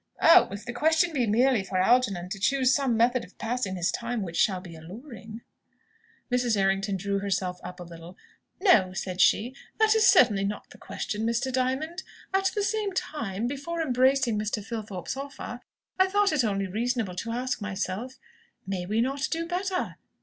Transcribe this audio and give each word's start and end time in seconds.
"Oh, 0.19 0.47
if 0.49 0.65
the 0.65 0.73
question 0.73 1.13
be 1.13 1.27
merely 1.27 1.63
for 1.63 1.77
Algernon 1.77 2.29
to 2.29 2.39
choose 2.39 2.73
some 2.73 2.97
method 2.97 3.23
of 3.23 3.37
passing 3.37 3.75
his 3.75 3.91
time 3.91 4.23
which 4.23 4.35
shall 4.35 4.59
be 4.59 4.75
alluring" 4.75 5.41
Mrs. 6.31 6.57
Errington 6.57 6.97
drew 6.97 7.19
herself 7.19 7.59
up 7.63 7.79
a 7.79 7.83
little. 7.83 8.17
"No;" 8.59 8.93
said 8.93 9.21
she, 9.21 9.53
"that 9.77 9.93
is 9.93 10.07
certainly 10.09 10.43
not 10.43 10.71
the 10.71 10.79
question, 10.79 11.23
Mr. 11.23 11.53
Diamond. 11.53 12.01
At 12.33 12.45
the 12.55 12.63
same 12.63 12.93
time, 12.93 13.45
before 13.45 13.79
embracing 13.79 14.39
Mr. 14.39 14.65
Filthorpe's 14.65 15.15
offer, 15.15 15.59
I 15.99 16.07
thought 16.07 16.31
it 16.31 16.43
only 16.43 16.65
reasonable 16.65 17.15
to 17.17 17.31
ask 17.33 17.61
myself, 17.61 18.17
'May 18.65 18.87
we 18.87 19.01
not 19.01 19.27
do 19.29 19.45
better? 19.45 19.97